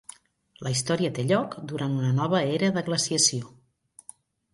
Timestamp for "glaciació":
2.89-3.53